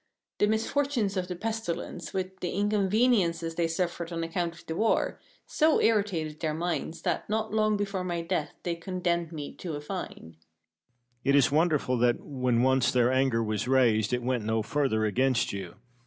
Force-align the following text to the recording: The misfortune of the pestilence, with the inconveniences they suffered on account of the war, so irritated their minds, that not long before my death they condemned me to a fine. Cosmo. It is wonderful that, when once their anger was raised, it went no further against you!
The 0.39 0.47
misfortune 0.47 1.11
of 1.15 1.27
the 1.27 1.35
pestilence, 1.35 2.11
with 2.11 2.39
the 2.39 2.49
inconveniences 2.53 3.53
they 3.53 3.67
suffered 3.67 4.11
on 4.11 4.23
account 4.23 4.55
of 4.55 4.65
the 4.65 4.75
war, 4.75 5.19
so 5.45 5.79
irritated 5.79 6.39
their 6.39 6.55
minds, 6.55 7.03
that 7.03 7.29
not 7.29 7.53
long 7.53 7.77
before 7.77 8.03
my 8.03 8.23
death 8.23 8.55
they 8.63 8.73
condemned 8.73 9.31
me 9.31 9.53
to 9.57 9.75
a 9.75 9.79
fine. 9.79 10.37
Cosmo. 10.37 10.37
It 11.23 11.35
is 11.35 11.51
wonderful 11.51 11.99
that, 11.99 12.19
when 12.19 12.63
once 12.63 12.91
their 12.91 13.11
anger 13.13 13.43
was 13.43 13.67
raised, 13.67 14.11
it 14.11 14.23
went 14.23 14.43
no 14.43 14.63
further 14.63 15.05
against 15.05 15.53
you! 15.53 15.75